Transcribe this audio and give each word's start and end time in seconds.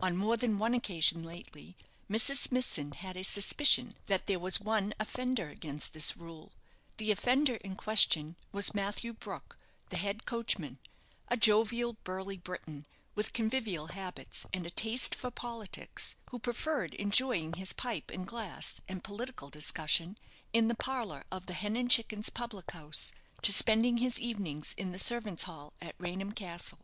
On 0.00 0.16
more 0.16 0.38
than 0.38 0.56
one 0.58 0.72
occasion, 0.72 1.22
lately, 1.22 1.76
Mrs. 2.10 2.36
Smithson 2.36 2.92
had 2.92 3.14
a 3.14 3.22
suspicion 3.22 3.92
that 4.06 4.26
there 4.26 4.38
was 4.38 4.58
one 4.58 4.94
offender 4.98 5.50
against 5.50 5.92
this 5.92 6.16
rule. 6.16 6.52
The 6.96 7.10
offender 7.10 7.56
in 7.56 7.76
question 7.76 8.36
was 8.52 8.72
Matthew 8.72 9.12
Brook, 9.12 9.58
the 9.90 9.98
head 9.98 10.24
coachman, 10.24 10.78
a 11.28 11.36
jovial, 11.36 11.98
burly 12.04 12.38
Briton, 12.38 12.86
with 13.14 13.34
convivial 13.34 13.88
habits 13.88 14.46
and 14.50 14.64
a 14.66 14.70
taste 14.70 15.14
for 15.14 15.30
politics, 15.30 16.16
who 16.30 16.38
preferred 16.38 16.94
enjoying 16.94 17.52
his 17.52 17.74
pipe 17.74 18.10
and 18.10 18.26
glass 18.26 18.80
and 18.88 19.04
political 19.04 19.50
discussion 19.50 20.16
in 20.54 20.68
the 20.68 20.74
parlour 20.74 21.24
of 21.30 21.44
the 21.44 21.52
"Hen 21.52 21.76
and 21.76 21.90
Chickens" 21.90 22.30
public 22.30 22.70
house 22.70 23.12
to 23.42 23.52
spending 23.52 23.98
his 23.98 24.18
evenings 24.18 24.72
in 24.78 24.92
the 24.92 24.98
servants' 24.98 25.42
hall 25.42 25.74
at 25.82 25.94
Raynham 25.98 26.32
Castle. 26.32 26.78